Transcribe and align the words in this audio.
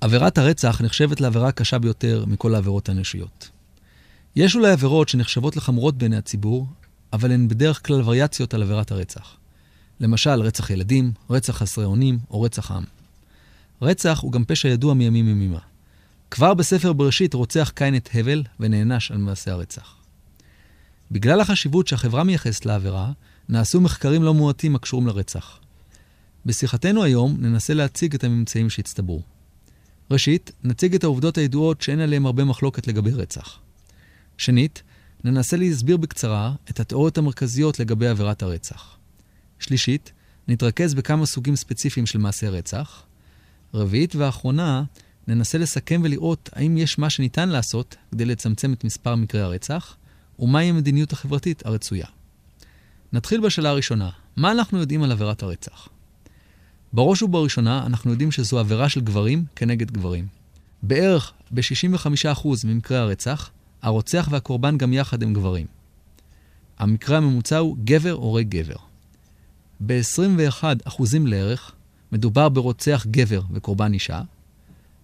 עבירת 0.00 0.38
הרצח 0.38 0.80
נחשבת 0.80 1.20
לעבירה 1.20 1.48
הקשה 1.48 1.78
ביותר 1.78 2.24
מכל 2.26 2.54
העבירות 2.54 2.88
האנושיות. 2.88 3.50
יש 4.36 4.56
אולי 4.56 4.70
עבירות 4.72 5.08
שנחשבות 5.08 5.56
לחמורות 5.56 5.98
בעיני 5.98 6.16
הציבור, 6.16 6.66
אבל 7.12 7.32
הן 7.32 7.48
בדרך 7.48 7.86
כלל 7.86 8.02
וריאציות 8.04 8.54
על 8.54 8.62
עבירת 8.62 8.90
הרצח. 8.90 9.36
למשל, 10.00 10.40
רצח 10.40 10.70
ילדים, 10.70 11.12
רצח 11.30 11.56
חסרי 11.56 11.84
אונים 11.84 12.18
או 12.30 12.42
רצח 12.42 12.70
עם. 12.70 12.84
רצח 13.82 14.18
הוא 14.22 14.32
גם 14.32 14.44
פשע 14.44 14.68
ידוע 14.68 14.94
מימים 14.94 15.28
ימימה. 15.28 15.58
כבר 16.30 16.54
בספר 16.54 16.92
בראשית 16.92 17.34
רוצח 17.34 17.72
קין 17.74 17.96
את 17.96 18.08
הבל 18.14 18.42
ונענש 18.60 19.10
על 19.10 19.18
מעשה 19.18 19.52
הרצח. 19.52 19.94
בגלל 21.10 21.40
החשיבות 21.40 21.88
שהחברה 21.88 22.24
מייחסת 22.24 22.66
לעבירה, 22.66 23.12
נעשו 23.48 23.80
מחקרים 23.80 24.22
לא 24.22 24.34
מועטים 24.34 24.76
הקשורים 24.76 25.06
לרצח. 25.06 25.58
בשיחתנו 26.46 27.02
היום 27.02 27.36
ננסה 27.40 27.74
להציג 27.74 28.14
את 28.14 28.24
הממצאים 28.24 28.70
שהצטברו. 28.70 29.22
ראשית, 30.10 30.52
נציג 30.64 30.94
את 30.94 31.04
העובדות 31.04 31.38
הידועות 31.38 31.82
שאין 31.82 32.00
עליהן 32.00 32.26
הרבה 32.26 32.44
מחלוקת 32.44 32.86
לגבי 32.86 33.10
רצח. 33.10 33.58
שנית, 34.38 34.82
ננסה 35.24 35.56
להסביר 35.56 35.96
בקצרה 35.96 36.54
את 36.70 36.80
התיאוריות 36.80 37.18
המרכזיות 37.18 37.80
לגבי 37.80 38.08
עבירת 38.08 38.42
הרצח. 38.42 38.96
שלישית, 39.58 40.12
נתרכז 40.48 40.94
בכמה 40.94 41.26
סוגים 41.26 41.56
ספציפיים 41.56 42.06
של 42.06 42.18
מעשי 42.18 42.48
רצח. 42.48 43.02
רביעית 43.74 44.16
ואחרונה, 44.16 44.84
ננסה 45.28 45.58
לסכם 45.58 46.00
ולראות 46.04 46.50
האם 46.52 46.78
יש 46.78 46.98
מה 46.98 47.10
שניתן 47.10 47.48
לעשות 47.48 47.96
כדי 48.12 48.24
לצמצם 48.24 48.72
את 48.72 48.84
מספר 48.84 49.14
מקרי 49.14 49.40
הרצח, 49.40 49.96
ומהי 50.38 50.68
המדיניות 50.68 51.12
החברתית 51.12 51.66
הרצויה. 51.66 52.06
נתחיל 53.12 53.40
בשאלה 53.40 53.68
הראשונה, 53.68 54.10
מה 54.36 54.52
אנחנו 54.52 54.78
יודעים 54.78 55.02
על 55.02 55.12
עבירת 55.12 55.42
הרצח? 55.42 55.88
בראש 56.92 57.22
ובראשונה, 57.22 57.86
אנחנו 57.86 58.10
יודעים 58.10 58.30
שזו 58.30 58.58
עבירה 58.58 58.88
של 58.88 59.00
גברים 59.00 59.44
כנגד 59.56 59.90
גברים. 59.90 60.26
בערך 60.82 61.32
ב-65% 61.50 62.48
ממקרי 62.64 62.98
הרצח, 62.98 63.50
הרוצח 63.82 64.28
והקורבן 64.30 64.78
גם 64.78 64.92
יחד 64.92 65.22
הם 65.22 65.32
גברים. 65.34 65.66
המקרה 66.78 67.16
הממוצע 67.16 67.58
הוא 67.58 67.76
גבר 67.84 68.12
הורג 68.12 68.48
גבר. 68.48 68.76
ב-21% 69.86 71.02
לערך 71.24 71.72
מדובר 72.12 72.48
ברוצח 72.48 73.06
גבר 73.10 73.42
וקורבן 73.52 73.92
אישה, 73.92 74.22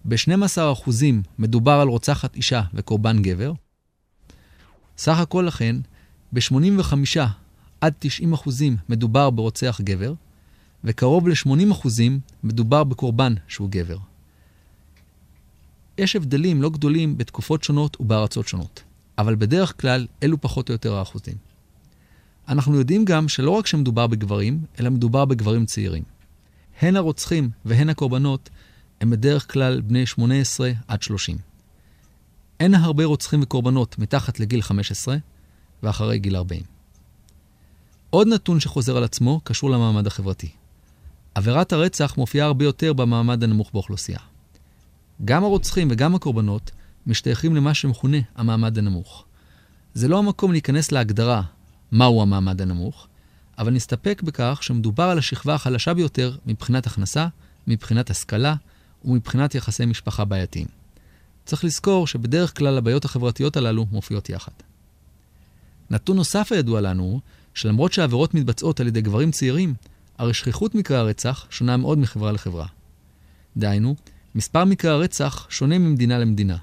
ב-12% 0.05 0.91
מדובר 1.39 1.71
על 1.71 1.87
רוצחת 1.87 2.35
אישה 2.35 2.61
וקורבן 2.73 3.21
גבר. 3.21 3.53
סך 4.97 5.19
הכל 5.19 5.43
לכן, 5.47 5.75
ב-85 6.33 7.19
עד 7.81 7.93
90 7.99 8.33
מדובר 8.89 9.29
ברוצח 9.29 9.81
גבר, 9.83 10.13
וקרוב 10.87 11.27
ל-80% 11.27 11.87
מדובר 12.43 12.83
בקורבן 12.83 13.33
שהוא 13.47 13.69
גבר. 13.69 13.97
יש 15.97 16.15
הבדלים 16.15 16.61
לא 16.61 16.69
גדולים 16.69 17.17
בתקופות 17.17 17.63
שונות 17.63 18.01
ובארצות 18.01 18.47
שונות, 18.47 18.83
אבל 19.17 19.35
בדרך 19.35 19.81
כלל 19.81 20.07
אלו 20.23 20.41
פחות 20.41 20.69
או 20.69 20.73
יותר 20.73 20.95
האחוזים. 20.95 21.35
אנחנו 22.47 22.75
יודעים 22.75 23.05
גם 23.05 23.27
שלא 23.27 23.51
רק 23.51 23.67
שמדובר 23.67 24.07
בגברים, 24.07 24.61
אלא 24.79 24.89
מדובר 24.89 25.25
בגברים 25.25 25.65
צעירים. 25.65 26.03
הן 26.81 26.95
הרוצחים 26.95 27.49
והן 27.65 27.89
הקורבנות 27.89 28.49
הם 29.01 29.09
בדרך 29.09 29.53
כלל 29.53 29.81
בני 29.81 30.05
18 30.05 30.71
עד 30.87 31.01
30. 31.01 31.37
אין 32.59 32.73
הרבה 32.73 33.05
רוצחים 33.05 33.41
וקורבנות 33.43 33.99
מתחת 33.99 34.39
לגיל 34.39 34.61
15 34.61 35.17
ואחרי 35.83 36.19
גיל 36.19 36.35
40. 36.35 36.61
עוד 38.09 38.27
נתון 38.27 38.59
שחוזר 38.59 38.97
על 38.97 39.03
עצמו 39.03 39.41
קשור 39.43 39.69
למעמד 39.69 40.07
החברתי. 40.07 40.49
עבירת 41.37 41.73
הרצח 41.73 42.17
מופיעה 42.17 42.47
הרבה 42.47 42.65
יותר 42.65 42.93
במעמד 42.93 43.43
הנמוך 43.43 43.69
באוכלוסייה. 43.73 44.19
גם 45.25 45.43
הרוצחים 45.43 45.87
וגם 45.91 46.15
הקורבנות 46.15 46.71
משתייכים 47.07 47.55
למה 47.55 47.73
שמכונה 47.73 48.17
המעמד 48.35 48.77
הנמוך. 48.77 49.25
זה 49.93 50.07
לא 50.07 50.19
המקום 50.19 50.51
להיכנס 50.51 50.91
להגדרה 50.91 51.41
מהו 51.91 52.21
המעמד 52.21 52.61
הנמוך, 52.61 53.07
אבל 53.57 53.73
נסתפק 53.73 54.21
בכך 54.25 54.59
שמדובר 54.61 55.03
על 55.03 55.17
השכבה 55.17 55.55
החלשה 55.55 55.93
ביותר 55.93 56.37
מבחינת 56.45 56.87
הכנסה, 56.87 57.27
מבחינת 57.67 58.09
השכלה 58.09 58.55
ומבחינת 59.05 59.55
יחסי 59.55 59.85
משפחה 59.85 60.25
בעייתיים. 60.25 60.67
צריך 61.45 61.63
לזכור 61.63 62.07
שבדרך 62.07 62.57
כלל 62.57 62.77
הבעיות 62.77 63.05
החברתיות 63.05 63.57
הללו 63.57 63.85
מופיעות 63.91 64.29
יחד. 64.29 64.51
נתון 65.89 66.17
נוסף 66.17 66.51
הידוע 66.51 66.81
לנו 66.81 67.19
שלמרות 67.53 67.93
שהעבירות 67.93 68.33
מתבצעות 68.33 68.79
על 68.79 68.87
ידי 68.87 69.01
גברים 69.01 69.31
צעירים, 69.31 69.73
הרי 70.17 70.33
שכיחות 70.33 70.75
מקרי 70.75 70.97
הרצח 70.97 71.47
שונה 71.49 71.77
מאוד 71.77 71.97
מחברה 71.97 72.31
לחברה. 72.31 72.65
דהיינו, 73.57 73.95
מספר 74.35 74.65
מקרי 74.65 74.91
הרצח 74.91 75.47
שונה 75.49 75.77
ממדינה 75.77 76.19
למדינה. 76.19 76.57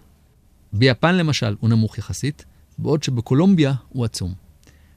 ביפן 0.73 1.15
למשל 1.15 1.57
הוא 1.61 1.71
נמוך 1.71 1.99
יחסית, 1.99 2.45
בעוד 2.79 3.03
שבקולומביה 3.03 3.75
הוא 3.89 4.05
עצום. 4.05 4.35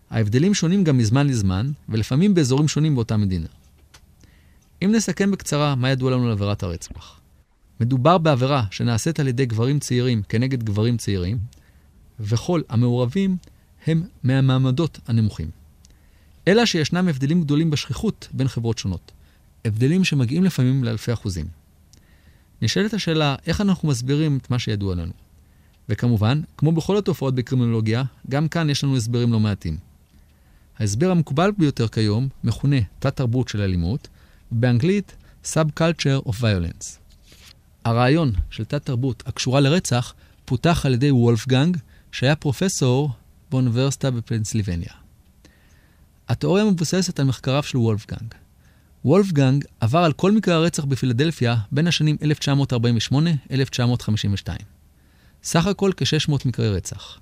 ההבדלים 0.09 0.53
שונים 0.53 0.83
גם 0.83 0.97
מזמן 0.97 1.27
לזמן, 1.27 1.71
ולפעמים 1.89 2.33
באזורים 2.33 2.67
שונים 2.67 2.95
באותה 2.95 3.17
מדינה. 3.17 3.47
אם 4.83 4.91
נסכם 4.95 5.31
בקצרה 5.31 5.75
מה 5.75 5.89
ידוע 5.89 6.11
לנו 6.11 6.25
על 6.25 6.31
עבירת 6.31 6.63
הרצח. 6.63 7.19
מדובר 7.79 8.17
בעבירה 8.17 8.63
שנעשית 8.71 9.19
על 9.19 9.27
ידי 9.27 9.45
גברים 9.45 9.79
צעירים 9.79 10.21
כנגד 10.29 10.63
גברים 10.63 10.97
צעירים, 10.97 11.37
וכל 12.19 12.61
המעורבים 12.69 13.37
הם 13.87 14.03
מהמעמדות 14.23 14.99
הנמוכים. 15.07 15.66
אלא 16.47 16.65
שישנם 16.65 17.07
הבדלים 17.07 17.41
גדולים 17.41 17.69
בשכיחות 17.69 18.27
בין 18.31 18.47
חברות 18.47 18.77
שונות. 18.77 19.11
הבדלים 19.65 20.03
שמגיעים 20.03 20.43
לפעמים 20.43 20.83
לאלפי 20.83 21.13
אחוזים. 21.13 21.45
נשאלת 22.61 22.93
השאלה, 22.93 23.35
איך 23.47 23.61
אנחנו 23.61 23.89
מסבירים 23.89 24.37
את 24.37 24.51
מה 24.51 24.59
שידוע 24.59 24.95
לנו? 24.95 25.11
וכמובן, 25.89 26.41
כמו 26.57 26.71
בכל 26.71 26.97
התופעות 26.97 27.35
בקרימינולוגיה, 27.35 28.03
גם 28.29 28.47
כאן 28.47 28.69
יש 28.69 28.83
לנו 28.83 28.97
הסברים 28.97 29.33
לא 29.33 29.39
מעטים. 29.39 29.77
ההסבר 30.79 31.11
המקובל 31.11 31.51
ביותר 31.57 31.87
כיום 31.87 32.27
מכונה 32.43 32.75
תת-תרבות 32.99 33.47
של 33.47 33.61
אלימות, 33.61 34.07
ובאנגלית 34.51 35.15
Subculture 35.45 36.27
of 36.27 36.33
Violence. 36.41 36.85
הרעיון 37.85 38.31
של 38.49 38.65
תת-תרבות 38.65 39.23
הקשורה 39.25 39.59
לרצח 39.59 40.13
פותח 40.45 40.85
על 40.85 40.93
ידי 40.93 41.11
וולפגנג, 41.11 41.77
שהיה 42.11 42.35
פרופסור 42.35 43.11
באוניברסיטה 43.49 44.11
בפנסילבניה. 44.11 45.06
התיאוריה 46.29 46.65
מבוססת 46.65 47.19
על 47.19 47.25
מחקריו 47.25 47.63
של 47.63 47.77
וולפגנג. 47.77 48.33
וולפגנג 49.05 49.65
עבר 49.79 49.99
על 49.99 50.13
כל 50.13 50.31
מקרי 50.31 50.53
הרצח 50.53 50.85
בפילדלפיה 50.85 51.55
בין 51.71 51.87
השנים 51.87 52.17
1948-1952. 53.11 54.49
סך 55.43 55.65
הכל 55.65 55.91
כ-600 55.97 56.31
מקרי 56.45 56.69
רצח. 56.69 57.19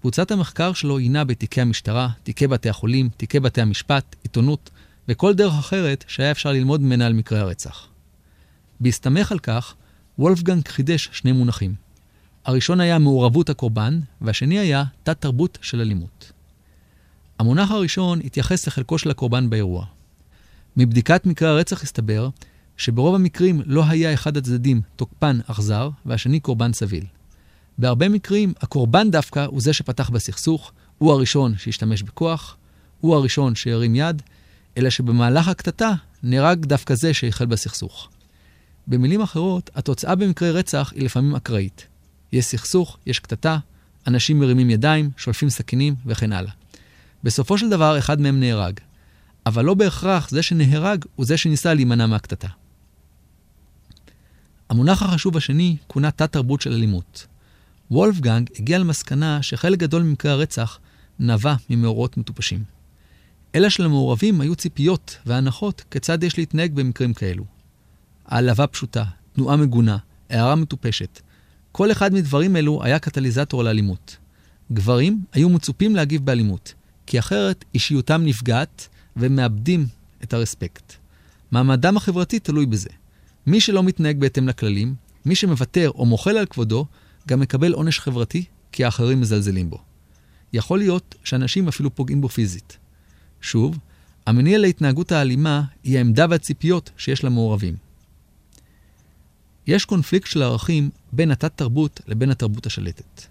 קבוצת 0.00 0.30
המחקר 0.30 0.72
שלו 0.72 0.98
הינה 0.98 1.24
בתיקי 1.24 1.60
המשטרה, 1.60 2.08
תיקי 2.22 2.46
בתי 2.46 2.68
החולים, 2.68 3.08
תיקי 3.16 3.40
בתי 3.40 3.60
המשפט, 3.60 4.16
עיתונות 4.22 4.70
וכל 5.08 5.34
דרך 5.34 5.54
אחרת 5.58 6.04
שהיה 6.08 6.30
אפשר 6.30 6.52
ללמוד 6.52 6.80
ממנה 6.80 7.06
על 7.06 7.12
מקרי 7.12 7.38
הרצח. 7.38 7.88
בהסתמך 8.80 9.32
על 9.32 9.38
כך, 9.38 9.74
וולפגנג 10.18 10.68
חידש 10.68 11.08
שני 11.12 11.32
מונחים. 11.32 11.74
הראשון 12.44 12.80
היה 12.80 12.98
מעורבות 12.98 13.50
הקורבן, 13.50 14.00
והשני 14.20 14.58
היה 14.58 14.84
תת-תרבות 15.02 15.58
של 15.62 15.80
אלימות. 15.80 16.32
המונח 17.38 17.70
הראשון 17.70 18.20
התייחס 18.24 18.66
לחלקו 18.66 18.98
של 18.98 19.10
הקורבן 19.10 19.50
באירוע. 19.50 19.86
מבדיקת 20.76 21.26
מקרי 21.26 21.48
הרצח 21.48 21.82
הסתבר 21.82 22.28
שברוב 22.76 23.14
המקרים 23.14 23.62
לא 23.66 23.84
היה 23.88 24.14
אחד 24.14 24.36
הצדדים 24.36 24.80
תוקפן 24.96 25.38
אכזר 25.46 25.90
והשני 26.06 26.40
קורבן 26.40 26.72
סביל. 26.72 27.04
בהרבה 27.78 28.08
מקרים 28.08 28.52
הקורבן 28.60 29.10
דווקא 29.10 29.44
הוא 29.44 29.60
זה 29.60 29.72
שפתח 29.72 30.10
בסכסוך, 30.10 30.72
הוא 30.98 31.12
הראשון 31.12 31.56
שהשתמש 31.56 32.02
בכוח, 32.02 32.56
הוא 33.00 33.14
הראשון 33.14 33.54
שהרים 33.54 33.94
יד, 33.94 34.22
אלא 34.76 34.90
שבמהלך 34.90 35.48
הקטטה 35.48 35.92
נהרג 36.22 36.64
דווקא 36.66 36.94
זה 36.94 37.14
שהחל 37.14 37.46
בסכסוך. 37.46 38.08
במילים 38.86 39.20
אחרות, 39.20 39.70
התוצאה 39.74 40.14
במקרי 40.14 40.50
רצח 40.50 40.92
היא 40.94 41.04
לפעמים 41.04 41.36
אקראית. 41.36 41.86
יש 42.32 42.44
סכסוך, 42.44 42.98
יש 43.06 43.18
קטטה, 43.18 43.58
אנשים 44.06 44.40
מרימים 44.40 44.70
ידיים, 44.70 45.10
שולפים 45.16 45.50
סכינים 45.50 45.94
וכן 46.06 46.32
הלאה. 46.32 46.52
בסופו 47.24 47.58
של 47.58 47.70
דבר 47.70 47.98
אחד 47.98 48.20
מהם 48.20 48.40
נהרג, 48.40 48.80
אבל 49.46 49.64
לא 49.64 49.74
בהכרח 49.74 50.30
זה 50.30 50.42
שנהרג 50.42 51.04
הוא 51.16 51.26
זה 51.26 51.36
שניסה 51.36 51.74
להימנע 51.74 52.06
מהקטטה. 52.06 52.48
המונח 54.70 55.02
החשוב 55.02 55.36
השני 55.36 55.76
כונה 55.86 56.10
תת-תרבות 56.10 56.60
של 56.60 56.72
אלימות. 56.72 57.26
וולפגנג 57.90 58.50
הגיע 58.58 58.78
למסקנה 58.78 59.42
שחלק 59.42 59.78
גדול 59.78 60.02
ממקרי 60.02 60.30
הרצח 60.30 60.78
נבע 61.18 61.54
ממאורות 61.70 62.16
מטופשים. 62.16 62.64
אלא 63.54 63.68
שלמעורבים 63.68 64.40
היו 64.40 64.56
ציפיות 64.56 65.18
והנחות 65.26 65.84
כיצד 65.90 66.22
יש 66.22 66.38
להתנהג 66.38 66.74
במקרים 66.74 67.14
כאלו. 67.14 67.44
העלבה 68.26 68.66
פשוטה, 68.66 69.04
תנועה 69.32 69.56
מגונה, 69.56 69.96
הערה 70.30 70.54
מטופשת. 70.54 71.20
כל 71.72 71.92
אחד 71.92 72.14
מדברים 72.14 72.56
אלו 72.56 72.84
היה 72.84 72.98
קטליזטור 72.98 73.64
לאלימות. 73.64 74.16
גברים 74.72 75.24
היו 75.32 75.48
מצופים 75.48 75.96
להגיב 75.96 76.24
באלימות, 76.24 76.74
כי 77.06 77.18
אחרת 77.18 77.64
אישיותם 77.74 78.22
נפגעת 78.24 78.88
והם 79.16 79.36
מאבדים 79.36 79.86
את 80.22 80.34
הרספקט. 80.34 80.92
מעמדם 81.50 81.96
החברתי 81.96 82.38
תלוי 82.38 82.66
בזה. 82.66 82.90
מי 83.46 83.60
שלא 83.60 83.82
מתנהג 83.82 84.20
בהתאם 84.20 84.48
לכללים, 84.48 84.94
מי 85.24 85.34
שמוותר 85.34 85.90
או 85.90 86.06
מוחל 86.06 86.36
על 86.36 86.46
כבודו, 86.46 86.86
גם 87.28 87.40
מקבל 87.40 87.72
עונש 87.72 88.00
חברתי, 88.00 88.44
כי 88.72 88.84
האחרים 88.84 89.20
מזלזלים 89.20 89.70
בו. 89.70 89.78
יכול 90.52 90.78
להיות 90.78 91.14
שאנשים 91.24 91.68
אפילו 91.68 91.94
פוגעים 91.94 92.20
בו 92.20 92.28
פיזית. 92.28 92.78
שוב, 93.40 93.78
המניע 94.26 94.58
להתנהגות 94.58 95.12
האלימה 95.12 95.62
היא 95.82 95.98
העמדה 95.98 96.26
והציפיות 96.30 96.90
שיש 96.96 97.24
למעורבים. 97.24 97.76
יש 99.66 99.84
קונפליקט 99.84 100.26
של 100.26 100.42
ערכים 100.42 100.90
בין 101.12 101.30
התת-תרבות 101.30 102.00
לבין 102.06 102.30
התרבות 102.30 102.66
השלטת. 102.66 103.22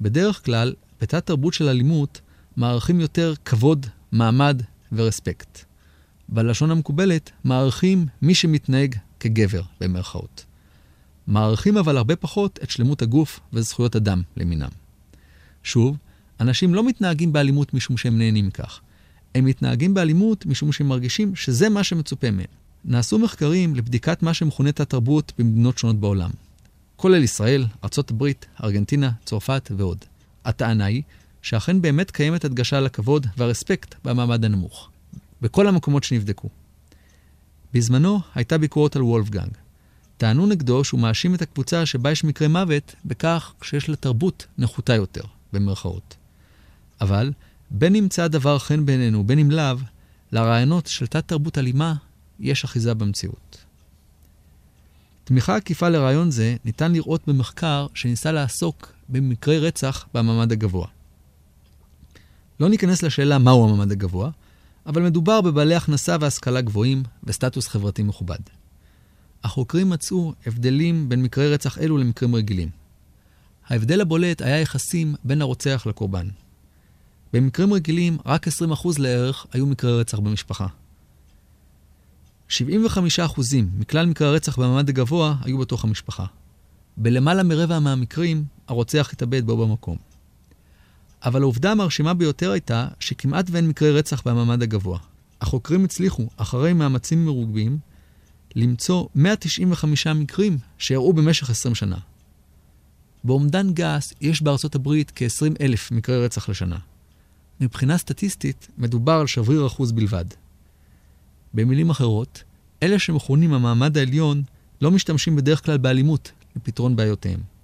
בדרך 0.00 0.44
כלל, 0.44 0.74
בתת-תרבות 1.00 1.54
של 1.54 1.68
אלימות, 1.68 2.20
מערכים 2.56 3.00
יותר 3.00 3.34
כבוד, 3.44 3.86
מעמד 4.12 4.62
ורספקט. 4.92 5.64
בלשון 6.28 6.70
המקובלת, 6.70 7.30
מערכים 7.44 8.06
מי 8.22 8.34
שמתנהג 8.34 8.94
כגבר, 9.20 9.62
במרכאות. 9.80 10.44
מערכים 11.26 11.76
אבל 11.76 11.96
הרבה 11.96 12.16
פחות 12.16 12.58
את 12.62 12.70
שלמות 12.70 13.02
הגוף 13.02 13.40
וזכויות 13.52 13.96
אדם 13.96 14.22
למינם. 14.36 14.68
שוב, 15.62 15.96
אנשים 16.40 16.74
לא 16.74 16.84
מתנהגים 16.84 17.32
באלימות 17.32 17.74
משום 17.74 17.96
שהם 17.96 18.18
נהנים 18.18 18.46
מכך. 18.46 18.80
הם 19.34 19.44
מתנהגים 19.44 19.94
באלימות 19.94 20.46
משום 20.46 20.72
שהם 20.72 20.88
מרגישים 20.88 21.36
שזה 21.36 21.68
מה 21.68 21.84
שמצופה 21.84 22.30
מהם. 22.30 22.46
נעשו 22.84 23.18
מחקרים 23.18 23.74
לבדיקת 23.74 24.22
מה 24.22 24.34
שמכונה 24.34 24.72
תת-תרבות 24.72 25.32
במדינות 25.38 25.78
שונות 25.78 26.00
בעולם, 26.00 26.30
כולל 26.96 27.22
ישראל, 27.22 27.66
ארה"ב, 27.84 28.24
ארגנטינה, 28.64 29.10
צרפת 29.24 29.70
ועוד. 29.76 29.98
הטענה 30.44 30.84
היא 30.84 31.02
שאכן 31.46 31.82
באמת 31.82 32.10
קיימת 32.10 32.44
הדגשה 32.44 32.80
לכבוד 32.80 33.26
והרספקט 33.36 33.94
במעמד 34.04 34.44
הנמוך, 34.44 34.90
בכל 35.42 35.68
המקומות 35.68 36.04
שנבדקו. 36.04 36.48
בזמנו 37.74 38.20
הייתה 38.34 38.58
ביקורת 38.58 38.96
על 38.96 39.02
וולפגנג. 39.02 39.50
טענו 40.16 40.46
נגדו 40.46 40.84
שהוא 40.84 41.00
מאשים 41.00 41.34
את 41.34 41.42
הקבוצה 41.42 41.86
שבה 41.86 42.10
יש 42.10 42.24
מקרי 42.24 42.48
מוות 42.48 42.94
בכך 43.04 43.54
שיש 43.62 43.88
לה 43.88 43.96
תרבות 43.96 44.46
נחותה 44.58 44.94
יותר, 44.94 45.20
במרכאות. 45.52 46.16
אבל, 47.00 47.32
בין 47.70 47.92
נמצא 47.92 48.22
הדבר 48.22 48.58
חן 48.58 48.86
בעינינו, 48.86 49.24
בין 49.24 49.38
אם 49.38 49.50
לאו, 49.50 49.76
לרעיונות 50.32 50.86
של 50.86 51.06
תת-תרבות 51.06 51.58
אלימה 51.58 51.94
יש 52.40 52.64
אחיזה 52.64 52.94
במציאות. 52.94 53.64
תמיכה 55.24 55.56
עקיפה 55.56 55.88
לרעיון 55.88 56.30
זה 56.30 56.56
ניתן 56.64 56.92
לראות 56.92 57.22
במחקר 57.26 57.86
שניסה 57.94 58.32
לעסוק 58.32 58.92
במקרי 59.08 59.58
רצח 59.58 60.06
במעמד 60.14 60.52
הגבוה. 60.52 60.95
לא 62.60 62.68
ניכנס 62.68 63.02
לשאלה 63.02 63.38
מהו 63.38 63.64
המעמד 63.64 63.92
הגבוה, 63.92 64.30
אבל 64.86 65.02
מדובר 65.02 65.40
בבעלי 65.40 65.74
הכנסה 65.74 66.16
והשכלה 66.20 66.60
גבוהים 66.60 67.02
וסטטוס 67.24 67.68
חברתי 67.68 68.02
מכובד. 68.02 68.38
החוקרים 69.44 69.90
מצאו 69.90 70.32
הבדלים 70.46 71.08
בין 71.08 71.22
מקרי 71.22 71.52
רצח 71.54 71.78
אלו 71.78 71.98
למקרים 71.98 72.34
רגילים. 72.34 72.68
ההבדל 73.68 74.00
הבולט 74.00 74.42
היה 74.42 74.60
יחסים 74.60 75.14
בין 75.24 75.42
הרוצח 75.42 75.86
לקורבן. 75.86 76.28
במקרים 77.32 77.72
רגילים, 77.72 78.18
רק 78.26 78.48
20% 78.48 78.50
לערך 78.98 79.46
היו 79.52 79.66
מקרי 79.66 80.00
רצח 80.00 80.18
במשפחה. 80.18 80.66
75% 82.50 82.52
מכלל 83.78 84.06
מקרי 84.06 84.28
הרצח 84.28 84.58
במעמד 84.58 84.88
הגבוה 84.88 85.34
היו 85.42 85.58
בתוך 85.58 85.84
המשפחה. 85.84 86.24
בלמעלה 86.96 87.42
מרבע 87.42 87.78
מהמקרים, 87.78 88.44
הרוצח 88.68 89.10
התאבד 89.12 89.46
בו 89.46 89.66
במקום. 89.66 89.96
אבל 91.26 91.42
העובדה 91.42 91.72
המרשימה 91.72 92.14
ביותר 92.14 92.50
הייתה 92.50 92.88
שכמעט 93.00 93.46
ואין 93.50 93.68
מקרי 93.68 93.90
רצח 93.90 94.22
במעמד 94.26 94.62
הגבוה. 94.62 94.98
החוקרים 95.40 95.84
הצליחו, 95.84 96.26
אחרי 96.36 96.72
מאמצים 96.72 97.24
מרובים, 97.24 97.78
למצוא 98.56 99.06
195 99.14 100.06
מקרים 100.06 100.58
שאירעו 100.78 101.12
במשך 101.12 101.50
20 101.50 101.74
שנה. 101.74 101.96
באומדן 103.24 103.72
גס 103.72 104.14
יש 104.20 104.42
בארצות 104.42 104.74
הברית 104.74 105.12
כ-20 105.14 105.54
אלף 105.60 105.90
מקרי 105.90 106.24
רצח 106.24 106.48
לשנה. 106.48 106.78
מבחינה 107.60 107.98
סטטיסטית, 107.98 108.68
מדובר 108.78 109.12
על 109.12 109.26
שבריר 109.26 109.66
אחוז 109.66 109.92
בלבד. 109.92 110.24
במילים 111.54 111.90
אחרות, 111.90 112.42
אלה 112.82 112.98
שמכונים 112.98 113.52
המעמד 113.52 113.98
העליון 113.98 114.42
לא 114.80 114.90
משתמשים 114.90 115.36
בדרך 115.36 115.64
כלל 115.64 115.78
באלימות 115.78 116.32
לפתרון 116.56 116.96
בעיותיהם. 116.96 117.55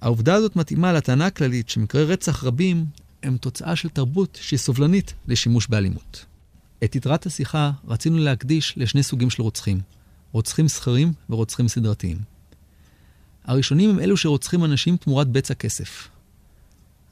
העובדה 0.00 0.34
הזאת 0.34 0.56
מתאימה 0.56 0.92
לטענה 0.92 1.26
הכללית 1.26 1.68
שמקרי 1.68 2.04
רצח 2.04 2.44
רבים 2.44 2.86
הם 3.22 3.36
תוצאה 3.36 3.76
של 3.76 3.88
תרבות 3.88 4.38
שהיא 4.42 4.58
סובלנית 4.58 5.14
לשימוש 5.28 5.66
באלימות. 5.66 6.24
את 6.84 6.96
יתרת 6.96 7.26
השיחה 7.26 7.70
רצינו 7.88 8.18
להקדיש 8.18 8.74
לשני 8.76 9.02
סוגים 9.02 9.30
של 9.30 9.42
רוצחים, 9.42 9.80
רוצחים 10.32 10.68
סחירים 10.68 11.12
ורוצחים 11.30 11.68
סדרתיים. 11.68 12.18
הראשונים 13.44 13.90
הם 13.90 14.00
אלו 14.00 14.16
שרוצחים 14.16 14.64
אנשים 14.64 14.96
תמורת 14.96 15.28
בצע 15.28 15.54
כסף. 15.54 16.08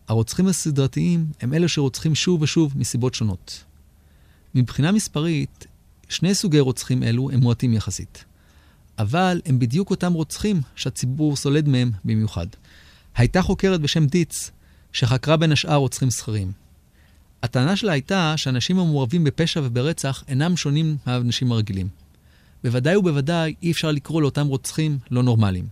הרוצחים 0.09 0.47
הסדרתיים 0.47 1.27
הם 1.41 1.55
אלו 1.55 1.69
שרוצחים 1.69 2.15
שוב 2.15 2.43
ושוב 2.43 2.73
מסיבות 2.77 3.15
שונות. 3.15 3.65
מבחינה 4.55 4.93
מספרית, 4.93 5.67
שני 6.09 6.35
סוגי 6.35 6.61
רוצחים 6.61 7.03
אלו 7.03 7.31
הם 7.31 7.41
מועטים 7.41 7.73
יחסית. 7.73 8.25
אבל 8.99 9.41
הם 9.47 9.59
בדיוק 9.59 9.91
אותם 9.91 10.13
רוצחים 10.13 10.61
שהציבור 10.77 11.37
סולד 11.37 11.69
מהם 11.69 11.91
במיוחד. 12.05 12.47
הייתה 13.17 13.43
חוקרת 13.43 13.81
בשם 13.81 14.07
דיץ, 14.07 14.51
שחקרה 14.93 15.37
בין 15.37 15.53
השאר 15.53 15.75
רוצחים 15.75 16.11
סחרים. 16.11 16.53
הטענה 17.43 17.77
שלה 17.77 17.93
הייתה 17.93 18.35
שאנשים 18.37 18.79
המעורבים 18.79 19.25
בפשע 19.25 19.61
וברצח 19.65 20.25
אינם 20.29 20.57
שונים 20.57 20.97
מהאנשים 21.07 21.53
הרגילים. 21.53 21.89
בוודאי 22.65 22.97
ובוודאי 22.97 23.55
אי 23.63 23.71
אפשר 23.71 23.91
לקרוא 23.91 24.23
לאותם 24.23 24.47
רוצחים 24.47 24.99
לא 25.11 25.23
נורמליים. 25.23 25.67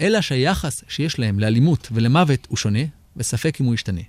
אלא 0.00 0.20
שהיחס 0.20 0.84
שיש 0.88 1.18
להם 1.18 1.40
לאלימות 1.40 1.88
ולמוות 1.92 2.46
הוא 2.48 2.56
שונה, 2.56 2.78
וספק 3.16 3.60
אם 3.60 3.66
הוא 3.66 3.74
ישתנה. 3.74 4.00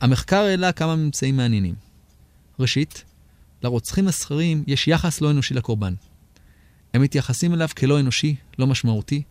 המחקר 0.00 0.40
העלה 0.40 0.72
כמה 0.72 0.96
ממצאים 0.96 1.36
מעניינים. 1.36 1.74
ראשית, 2.58 3.04
לרוצחים 3.62 4.08
הסחרים 4.08 4.64
יש 4.66 4.88
יחס 4.88 5.20
לא 5.20 5.30
אנושי 5.30 5.54
לקורבן. 5.54 5.94
הם 6.94 7.02
מתייחסים 7.02 7.54
אליו 7.54 7.68
כלא 7.78 8.00
אנושי, 8.00 8.36
לא 8.58 8.66
משמעותי. 8.66 9.22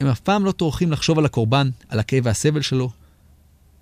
הם 0.00 0.06
אף 0.06 0.20
פעם 0.20 0.44
לא 0.44 0.52
טורחים 0.52 0.92
לחשוב 0.92 1.18
על 1.18 1.24
הקורבן, 1.24 1.70
על 1.88 1.98
הכאב 1.98 2.26
והסבל 2.26 2.62
שלו, 2.62 2.90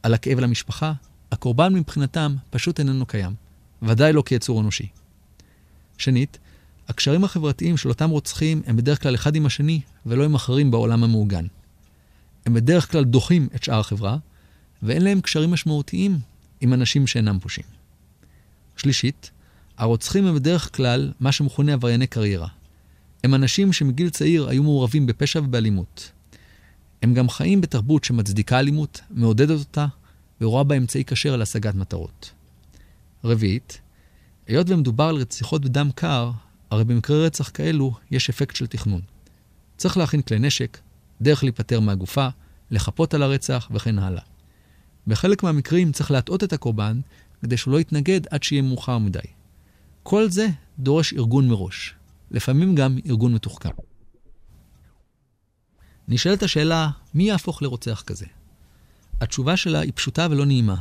על 0.02 0.14
הכאב 0.14 0.40
למשפחה. 0.40 0.92
הקורבן 1.32 1.74
מבחינתם 1.74 2.36
פשוט 2.50 2.78
איננו 2.78 3.06
קיים, 3.06 3.34
ודאי 3.82 4.12
לא 4.12 4.22
כיצור 4.26 4.60
אנושי. 4.60 4.86
שנית, 5.98 6.38
הקשרים 6.88 7.24
החברתיים 7.24 7.76
של 7.76 7.88
אותם 7.88 8.10
רוצחים 8.10 8.62
הם 8.66 8.76
בדרך 8.76 9.02
כלל 9.02 9.14
אחד 9.14 9.36
עם 9.36 9.46
השני, 9.46 9.80
ולא 10.06 10.24
עם 10.24 10.34
אחרים 10.34 10.70
בעולם 10.70 11.04
המעוגן. 11.04 11.46
הם 12.46 12.54
בדרך 12.54 12.92
כלל 12.92 13.04
דוחים 13.04 13.48
את 13.54 13.64
שאר 13.64 13.80
החברה, 13.80 14.16
ואין 14.82 15.02
להם 15.02 15.20
קשרים 15.20 15.50
משמעותיים 15.50 16.18
עם 16.60 16.74
אנשים 16.74 17.06
שאינם 17.06 17.38
פושעים. 17.38 17.66
שלישית, 18.76 19.30
הרוצחים 19.78 20.26
הם 20.26 20.34
בדרך 20.34 20.76
כלל 20.76 21.12
מה 21.20 21.32
שמכונה 21.32 21.72
עברייני 21.72 22.06
קריירה. 22.06 22.48
הם 23.24 23.34
אנשים 23.34 23.72
שמגיל 23.72 24.10
צעיר 24.10 24.48
היו 24.48 24.62
מעורבים 24.62 25.06
בפשע 25.06 25.38
ובאלימות. 25.38 26.12
הם 27.02 27.14
גם 27.14 27.28
חיים 27.28 27.60
בתרבות 27.60 28.04
שמצדיקה 28.04 28.58
אלימות, 28.58 29.00
מעודדת 29.10 29.58
אותה, 29.58 29.86
ורואה 30.40 30.64
בה 30.64 30.76
אמצעי 30.76 31.04
כשר 31.06 31.36
להשגת 31.36 31.74
מטרות. 31.74 32.30
רביעית, 33.24 33.80
היות 34.46 34.70
ומדובר 34.70 35.04
על 35.04 35.16
רציחות 35.16 35.64
בדם 35.64 35.90
קר, 35.94 36.30
הרי 36.70 36.84
במקרי 36.84 37.26
רצח 37.26 37.50
כאלו 37.54 37.94
יש 38.10 38.30
אפקט 38.30 38.56
של 38.56 38.66
תכנון. 38.66 39.00
צריך 39.76 39.96
להכין 39.96 40.22
כלי 40.22 40.38
נשק, 40.38 40.78
דרך 41.20 41.42
להיפטר 41.42 41.80
מהגופה, 41.80 42.28
לחפות 42.70 43.14
על 43.14 43.22
הרצח 43.22 43.68
וכן 43.74 43.98
הלאה. 43.98 44.22
בחלק 45.06 45.42
מהמקרים 45.42 45.92
צריך 45.92 46.10
להטעות 46.10 46.44
את 46.44 46.52
הקורבן 46.52 47.00
כדי 47.42 47.56
שהוא 47.56 47.72
לא 47.72 47.80
יתנגד 47.80 48.20
עד 48.30 48.42
שיהיה 48.42 48.62
מאוחר 48.62 48.98
מדי. 48.98 49.18
כל 50.02 50.30
זה 50.30 50.48
דורש 50.78 51.12
ארגון 51.12 51.48
מראש, 51.48 51.94
לפעמים 52.30 52.74
גם 52.74 52.98
ארגון 53.06 53.34
מתוחכם. 53.34 53.70
נשאלת 56.08 56.42
השאלה, 56.42 56.90
מי 57.14 57.24
יהפוך 57.24 57.62
לרוצח 57.62 58.02
כזה? 58.06 58.26
התשובה 59.20 59.56
שלה 59.56 59.80
היא 59.80 59.92
פשוטה 59.94 60.26
ולא 60.30 60.46
נעימה. 60.46 60.76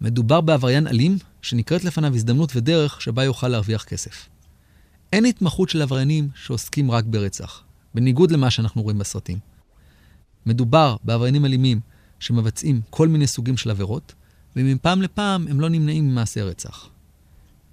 מדובר 0.00 0.40
בעבריין 0.40 0.86
אלים 0.86 1.18
שנקראת 1.42 1.84
לפניו 1.84 2.14
הזדמנות 2.14 2.56
ודרך 2.56 3.00
שבה 3.00 3.24
יוכל 3.24 3.48
להרוויח 3.48 3.84
כסף. 3.84 4.28
אין 5.12 5.24
התמחות 5.24 5.68
של 5.68 5.82
עבריינים 5.82 6.28
שעוסקים 6.34 6.90
רק 6.90 7.04
ברצח, 7.04 7.62
בניגוד 7.94 8.30
למה 8.30 8.50
שאנחנו 8.50 8.82
רואים 8.82 8.98
בסרטים. 8.98 9.38
מדובר 10.46 10.96
בעבריינים 11.04 11.44
אלימים 11.44 11.80
שמבצעים 12.20 12.80
כל 12.90 13.08
מיני 13.08 13.26
סוגים 13.26 13.56
של 13.56 13.70
עבירות, 13.70 14.14
ומפעם 14.56 15.02
לפעם 15.02 15.48
הם 15.48 15.60
לא 15.60 15.68
נמנעים 15.68 16.08
ממעשי 16.08 16.40
רצח. 16.40 16.88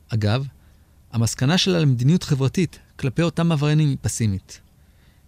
אגב, 0.09 0.47
המסקנה 1.11 1.57
שלה 1.57 1.79
למדיניות 1.79 2.23
חברתית 2.23 2.79
כלפי 2.99 3.21
אותם 3.21 3.51
עבריינים 3.51 3.89
היא 3.89 3.97
פסימית. 4.01 4.59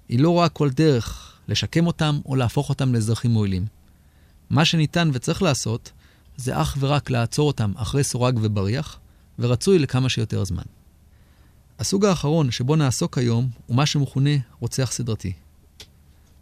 היא 0.10 0.20
לא 0.20 0.30
רואה 0.30 0.50
כל 0.50 0.70
דרך 0.70 1.38
לשקם 1.48 1.88
אותם 1.88 2.20
או 2.26 2.36
להפוך 2.36 2.70
אותם 2.70 2.94
לאזרחים 2.94 3.32
מועילים. 3.32 3.66
מה 4.50 4.66
שניתן 4.66 5.10
וצריך 5.14 5.42
לעשות, 5.42 5.92
זה 6.38 6.62
אך 6.62 6.78
ורק 6.80 7.10
לעצור 7.10 7.48
אותם 7.48 7.72
אחרי 7.76 8.04
סורג 8.04 8.40
ובריח, 8.42 9.00
ורצוי 9.40 9.80
לכמה 9.80 10.10
שיותר 10.10 10.44
זמן. 10.44 10.64
הסוג 11.80 12.06
האחרון 12.06 12.52
שבו 12.52 12.76
נעסוק 12.76 13.18
היום 13.18 13.50
הוא 13.68 13.78
מה 13.78 13.86
שמכונה 13.86 14.36
רוצח 14.60 14.92
סדרתי. 14.92 15.34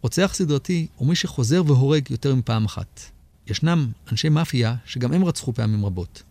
רוצח 0.01 0.31
סדרתי 0.33 0.87
הוא 0.95 1.07
מי 1.07 1.15
שחוזר 1.15 1.63
והורג 1.65 2.11
יותר 2.11 2.35
מפעם 2.35 2.65
אחת. 2.65 3.01
ישנם 3.47 3.91
אנשי 4.11 4.29
מאפיה 4.29 4.75
שגם 4.85 5.13
הם 5.13 5.25
רצחו 5.25 5.53
פעמים 5.53 5.85
רבות. 5.85 6.23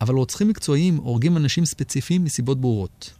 אבל 0.00 0.14
רוצחים 0.14 0.48
מקצועיים 0.48 0.96
הורגים 0.96 1.36
אנשים 1.36 1.64
ספציפיים 1.64 2.24
מסיבות 2.24 2.60
ברורות. 2.60 3.15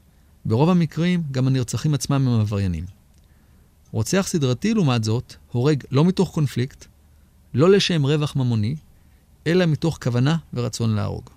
ברוב 0.47 0.71
המקרים 0.71 1.23
גם 1.31 1.47
הנרצחים 1.47 1.95
עצמם 1.95 2.29
הם 2.29 2.41
עבריינים. 2.41 2.85
רוצח 3.91 4.27
סדרתי, 4.29 4.75
לעומת 4.75 5.05
זאת, 5.05 5.35
הורג 5.53 5.85
לא 5.91 6.05
מתוך 6.05 6.31
קונפליקט, 6.31 6.87
לא 7.55 7.71
לשם 7.71 8.03
רווח 8.07 8.37
ממוני, 8.37 8.77
אלא 9.47 9.67
מתוך 9.67 9.99
כוונה 10.03 10.37
ורצון 10.55 10.95
להרוג. 10.95 11.31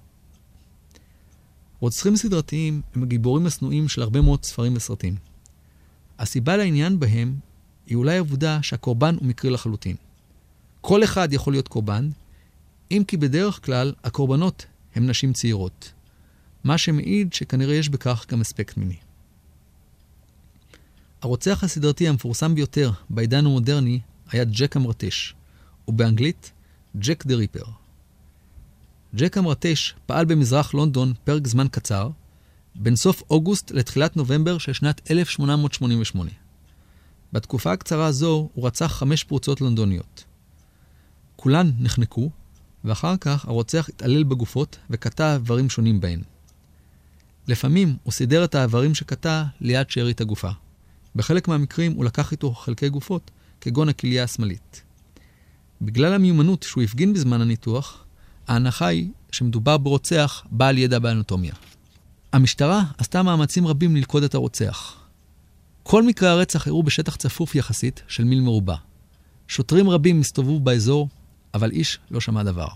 רוצחים 1.80 2.16
סדרתיים 2.16 2.82
הם 2.96 3.04
הגיבורים 3.04 3.46
השנואים 3.46 3.88
של 3.88 4.02
הרבה 4.02 4.22
מאוד 4.22 4.46
ספרים 4.46 4.76
וסרטים. 4.76 5.16
הסיבה 6.20 6.58
לעניין 6.58 7.00
בהם 7.00 7.36
היא 7.88 7.98
אולי 7.98 8.16
העובדה 8.16 8.60
שהקורבן 8.62 9.16
הוא 9.20 9.28
מקרי 9.28 9.52
לחלוטין. 9.52 9.96
כל 10.82 11.04
אחד 11.04 11.34
יכול 11.34 11.54
להיות 11.54 11.68
קורבן, 11.68 12.10
אם 12.92 13.04
כי 13.08 13.18
בדרך 13.18 13.66
כלל 13.66 13.94
הקורבנות 14.04 14.66
הם 14.96 15.08
נשים 15.08 15.34
צעירות. 15.34 15.92
מה 16.64 16.78
שמעיד 16.78 17.34
שכנראה 17.34 17.76
יש 17.76 17.90
בכך 17.90 18.26
גם 18.30 18.42
אספקט 18.42 18.78
מיני. 18.78 18.96
הרוצח 21.22 21.64
הסדרתי 21.64 22.08
המפורסם 22.08 22.56
ביותר 22.56 22.92
בעידן 23.10 23.46
המודרני 23.46 24.00
היה 24.32 24.44
ג'ק 24.44 24.76
המרטש, 24.76 25.34
ובאנגלית 25.88 26.52
ג'ק 26.98 27.26
דה 27.26 27.36
ריפר. 27.36 27.64
ג'ק 29.16 29.38
המרטש 29.38 29.94
פעל 30.06 30.26
במזרח 30.26 30.74
לונדון 30.74 31.14
פרק 31.24 31.48
זמן 31.48 31.68
קצר, 31.72 32.10
בין 32.76 32.96
סוף 32.96 33.24
אוגוסט 33.30 33.72
לתחילת 33.72 34.18
נובמבר 34.18 34.58
של 34.58 34.74
שנת 34.74 35.12
1888. 35.12 36.32
בתקופה 37.34 37.72
הקצרה 37.72 38.06
הזו 38.06 38.50
הוא 38.54 38.68
רצח 38.68 38.88
חמש 38.88 39.24
פרוצות 39.24 39.62
לונדוניות. 39.62 40.24
כולן 41.36 41.72
נחנקו, 41.80 42.30
ואחר 42.84 43.18
כך 43.18 43.46
הרוצח 43.46 43.90
התעלל 43.90 44.24
בגופות 44.24 44.78
וקטע 44.90 45.34
איברים 45.34 45.70
שונים 45.70 46.00
בהן. 46.00 46.22
לפעמים 47.50 47.96
הוא 48.04 48.14
סידר 48.14 48.44
את 48.44 48.56
האיברים 48.56 48.96
שקטע 48.96 49.44
ליד 49.62 49.90
שארית 49.90 50.22
הגופה. 50.22 50.50
בחלק 51.16 51.48
מהמקרים 51.48 51.94
הוא 51.94 52.06
לקח 52.06 52.32
איתו 52.32 52.54
חלקי 52.54 52.90
גופות, 52.90 53.32
כגון 53.62 53.90
הכליה 53.90 54.24
השמאלית. 54.24 54.84
בגלל 55.82 56.14
המיומנות 56.14 56.64
שהוא 56.64 56.84
הפגין 56.84 57.14
בזמן 57.14 57.42
הניתוח, 57.42 58.06
ההנחה 58.48 58.88
היא 58.88 59.10
שמדובר 59.32 59.78
ברוצח 59.78 60.44
בעל 60.52 60.78
ידע 60.78 61.00
באנטומיה. 61.00 61.54
המשטרה 62.34 62.84
עשתה 62.98 63.24
מאמצים 63.24 63.68
רבים 63.68 63.96
ללכוד 63.96 64.24
את 64.24 64.36
הרוצח. 64.36 64.96
כל 65.84 66.04
מקרי 66.04 66.30
הרצח 66.30 66.66
אירעו 66.68 66.84
בשטח 66.84 67.16
צפוף 67.16 67.56
יחסית 67.56 68.04
של 68.08 68.24
מיל 68.24 68.42
מרובע. 68.42 68.76
שוטרים 69.48 69.90
רבים 69.90 70.20
הסתובבו 70.20 70.60
באזור, 70.60 71.10
אבל 71.54 71.72
איש 71.72 72.00
לא 72.12 72.22
שמע 72.22 72.44
דבר. 72.44 72.68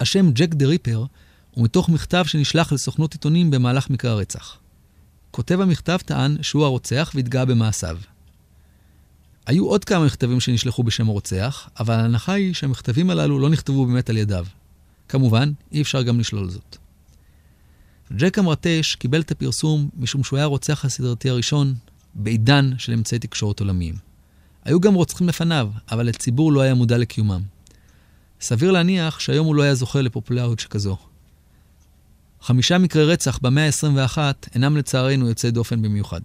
השם 0.00 0.30
ג'ק 0.30 0.54
דה 0.54 0.66
ריפר 0.66 1.04
הוא 1.58 1.64
מתוך 1.64 1.88
מכתב 1.88 2.24
שנשלח 2.26 2.72
לסוכנות 2.72 3.12
עיתונים 3.12 3.50
במהלך 3.50 3.90
מקרה 3.90 4.10
הרצח. 4.10 4.58
כותב 5.30 5.60
המכתב 5.60 5.98
טען 6.04 6.36
שהוא 6.42 6.64
הרוצח 6.64 7.12
והתגאה 7.14 7.44
במעשיו. 7.44 7.98
היו 9.46 9.66
עוד 9.66 9.84
כמה 9.84 10.04
מכתבים 10.04 10.40
שנשלחו 10.40 10.82
בשם 10.82 11.08
הרוצח, 11.08 11.68
אבל 11.80 11.94
ההנחה 11.94 12.32
היא 12.32 12.54
שהמכתבים 12.54 13.10
הללו 13.10 13.38
לא 13.38 13.50
נכתבו 13.50 13.86
באמת 13.86 14.10
על 14.10 14.16
ידיו. 14.16 14.46
כמובן, 15.08 15.52
אי 15.72 15.82
אפשר 15.82 16.02
גם 16.02 16.20
לשלול 16.20 16.50
זאת. 16.50 16.76
ג'ק 18.12 18.38
המרטש 18.38 18.94
קיבל 18.94 19.20
את 19.20 19.30
הפרסום 19.30 19.88
משום 19.96 20.24
שהוא 20.24 20.36
היה 20.36 20.44
הרוצח 20.44 20.84
הסדרתי 20.84 21.30
הראשון 21.30 21.74
בעידן 22.14 22.70
של 22.78 22.92
אמצעי 22.92 23.18
תקשורת 23.18 23.60
עולמיים. 23.60 23.94
היו 24.64 24.80
גם 24.80 24.94
רוצחים 24.94 25.28
לפניו, 25.28 25.70
אבל 25.90 26.08
הציבור 26.08 26.52
לא 26.52 26.60
היה 26.60 26.74
מודע 26.74 26.98
לקיומם. 26.98 27.40
סביר 28.40 28.70
להניח 28.70 29.20
שהיום 29.20 29.46
הוא 29.46 29.54
לא 29.54 29.62
היה 29.62 29.74
זוכה 29.74 30.02
לפופולריות 30.02 30.58
שכזו. 30.58 30.96
חמישה 32.42 32.78
מקרי 32.78 33.04
רצח 33.04 33.38
במאה 33.42 33.66
ה-21 33.66 34.18
אינם 34.54 34.76
לצערנו 34.76 35.28
יוצאי 35.28 35.50
דופן 35.50 35.82
במיוחד. 35.82 36.20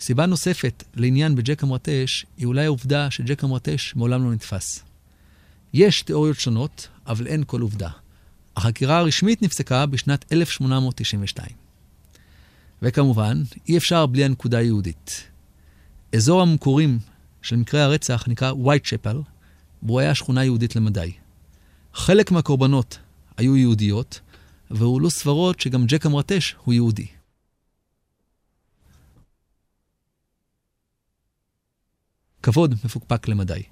סיבה 0.00 0.26
נוספת 0.26 0.84
לעניין 0.94 1.34
בג'ק 1.34 1.62
המרטש 1.62 2.26
היא 2.36 2.46
אולי 2.46 2.64
העובדה 2.64 3.10
שג'ק 3.10 3.44
המרטש 3.44 3.94
מעולם 3.96 4.24
לא 4.24 4.32
נתפס. 4.32 4.84
יש 5.74 6.02
תיאוריות 6.02 6.40
שונות, 6.40 6.88
אבל 7.06 7.26
אין 7.26 7.44
כל 7.46 7.60
עובדה. 7.60 7.88
החקירה 8.56 8.98
הרשמית 8.98 9.42
נפסקה 9.42 9.86
בשנת 9.86 10.32
1892. 10.32 11.48
וכמובן, 12.82 13.42
אי 13.68 13.76
אפשר 13.76 14.06
בלי 14.06 14.24
הנקודה 14.24 14.58
היהודית. 14.58 15.28
אזור 16.14 16.42
המקורים 16.42 16.98
של 17.42 17.56
מקרי 17.56 17.80
הרצח 17.80 18.24
נקרא 18.28 18.52
וייטשפל, 18.52 19.20
והוא 19.82 20.00
היה 20.00 20.14
שכונה 20.14 20.44
יהודית 20.44 20.76
למדי. 20.76 21.12
חלק 21.94 22.30
מהקורבנות 22.30 22.98
היו 23.36 23.56
יהודיות, 23.56 24.20
והועלו 24.72 25.10
סברות 25.10 25.60
שגם 25.60 25.86
ג'ק 25.86 26.06
המרטש 26.06 26.54
הוא 26.64 26.74
יהודי. 26.74 27.06
כבוד 32.42 32.74
מפוקפק 32.84 33.28
למדי. 33.28 33.62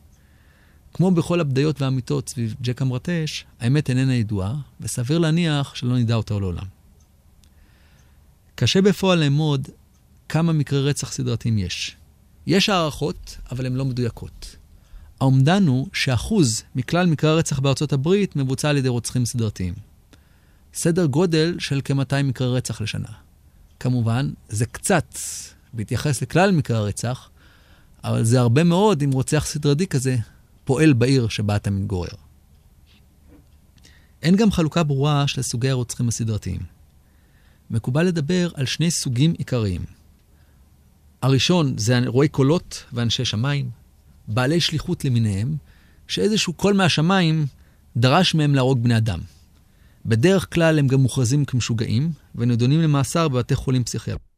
כמו 0.95 1.11
בכל 1.11 1.41
הבדיות 1.41 1.81
והאמיתות 1.81 2.29
סביב 2.29 2.55
ג'ק 2.63 2.83
המרטש, 2.83 3.45
האמת 3.61 3.91
איננה 3.91 4.15
ידועה, 4.15 4.55
וסביר 4.81 5.19
להניח 5.19 5.75
שלא 5.75 5.99
נדע 5.99 6.15
אותה 6.15 6.35
לעולם. 6.39 6.67
קשה 8.55 8.83
בפועל 8.83 9.19
לאמוד 9.19 9.69
כמה 10.29 10.53
מקרי 10.53 10.83
רצח 10.83 11.13
סדרתיים 11.13 11.59
יש. 11.59 11.97
יש 12.47 12.69
הערכות, 12.69 13.39
אבל 13.51 13.67
הן 13.67 13.73
לא 13.73 13.85
מדויקות. 13.85 14.57
האומדן 15.21 15.67
הוא 15.67 15.89
שאחוז 15.93 16.63
מכלל 16.75 17.07
מקרי 17.07 17.31
הרצח 17.31 17.59
בארצות 17.59 17.93
הברית 17.93 18.37
מבוצע 18.37 18.69
על 18.69 18.77
ידי 18.77 18.89
רוצחים 18.89 19.25
סדרתיים. 19.25 19.75
סדר 20.75 21.07
גודל 21.07 21.57
של 21.59 21.81
כ-200 21.85 22.23
מקרי 22.25 22.57
רצח 22.57 22.81
לשנה. 22.81 23.09
כמובן, 23.81 24.31
זה 24.49 24.67
קצת 24.67 25.19
בהתייחס 25.73 26.23
לכלל 26.23 26.51
מקרי 26.51 26.77
הרצח, 26.77 27.31
אבל 28.05 28.25
זה 28.25 28.41
הרבה 28.41 28.65
מאוד 28.65 29.03
אם 29.03 29.11
רוצח 29.11 29.45
סדרתי 29.47 29.87
כזה 29.87 30.17
פועל 30.65 30.93
בעיר 30.93 31.29
שבה 31.29 31.57
אתה 31.57 31.71
מתגורר. 31.71 32.09
אין 34.23 34.37
גם 34.37 34.53
חלוקה 34.53 34.83
ברורה 34.83 35.27
של 35.27 35.43
סוגי 35.43 35.71
הרוצחים 35.71 36.09
הסדרתיים. 36.09 36.61
מקובל 37.71 38.03
לדבר 38.03 38.51
על 38.55 38.67
שני 38.67 38.91
סוגים 38.91 39.35
עיקריים. 39.39 39.85
הראשון 41.23 41.79
זה 41.79 41.99
רואי 42.07 42.29
קולות 42.29 42.85
ואנשי 42.93 43.25
שמיים, 43.25 43.71
בעלי 44.29 44.61
שליחות 44.61 45.05
למיניהם, 45.05 45.57
שאיזשהו 46.09 46.53
קול 46.53 46.75
מהשמיים 46.75 47.47
דרש 47.97 48.35
מהם 48.35 48.55
להרוג 48.55 48.83
בני 48.83 48.97
אדם. 48.97 49.21
בדרך 50.07 50.55
כלל 50.55 50.79
הם 50.79 50.87
גם 50.87 51.01
מוכרזים 51.01 51.45
כמשוגעים, 51.45 52.13
ונדונים 52.35 52.81
למאסר 52.81 53.29
בבתי 53.29 53.55
חולים 53.55 53.85
פסיכיאטריים. 53.85 54.31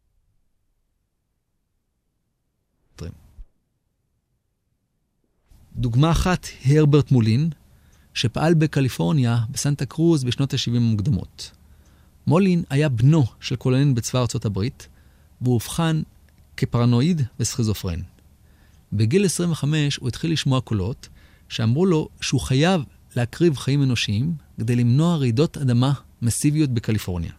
דוגמה 5.77 6.11
אחת 6.11 6.47
הרברט 6.65 7.11
מולין, 7.11 7.51
שפעל 8.15 8.55
בקליפורניה, 8.55 9.39
בסנטה 9.51 9.87
קרוז, 9.87 10.25
בשנות 10.25 10.55
ה-70 10.55 10.77
המוקדמות. 10.77 11.51
מולין 12.27 12.63
היה 12.71 12.89
בנו 12.89 13.25
של 13.41 13.57
קולנין 13.57 13.95
בצבא 13.95 14.21
ארצות 14.21 14.45
הברית, 14.45 14.89
והוא 15.41 15.55
אובחן 15.55 16.03
כפרנואיד 16.57 17.23
וסכיזופרן. 17.41 18.01
בגיל 18.93 19.25
25 19.25 19.97
הוא 19.97 20.09
התחיל 20.09 20.33
לשמוע 20.33 20.61
קולות 20.61 21.09
שאמרו 21.49 21.87
לו 21.87 22.09
שהוא 22.21 22.41
חייב 22.41 22.83
להקריב 23.17 23.57
חיים 23.57 23.83
אנושיים 23.83 24.35
כדי 24.59 24.77
למנוע 24.77 25.17
רעידות 25.17 25.57
אדמה 25.57 25.93
מסיביות 26.23 26.71
בקליפורניה. 26.71 27.33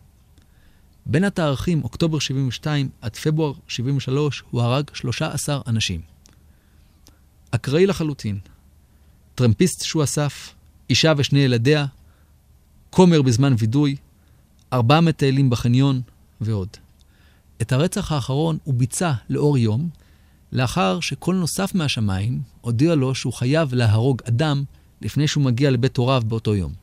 בין 1.06 1.24
התאריכים 1.24 1.84
אוקטובר 1.84 2.20
72 2.20 2.90
עד 3.02 3.16
פברואר 3.16 3.54
73 3.68 4.44
הוא 4.52 4.62
הרג 4.62 4.90
13 4.94 5.62
אנשים. 5.68 6.02
אקראי 7.52 7.86
לחלוטין. 7.86 8.40
טרמפיסט 9.36 9.84
שהוא 9.84 10.04
אסף, 10.04 10.54
אישה 10.90 11.14
ושני 11.18 11.40
ילדיה, 11.40 11.86
כומר 12.90 13.22
בזמן 13.22 13.56
וידוי, 13.58 13.96
ארבעה 14.74 15.02
מטיילים 15.02 15.50
בחניון 15.50 16.02
ועוד. 16.42 16.68
את 17.62 17.72
הרצח 17.72 18.12
האחרון 18.12 18.58
הוא 18.64 18.74
ביצע 18.74 19.12
לאור 19.30 19.58
יום, 19.58 19.90
לאחר 20.52 21.00
שקול 21.00 21.36
נוסף 21.36 21.76
מהשמיים 21.76 22.42
הודיע 22.62 22.96
לו 22.96 23.16
שהוא 23.16 23.34
חייב 23.34 23.74
להרוג 23.74 24.22
אדם 24.28 24.64
לפני 25.04 25.28
שהוא 25.28 25.44
מגיע 25.44 25.72
לבית 25.72 25.98
הוריו 25.98 26.22
באותו 26.28 26.56
יום. 26.56 26.74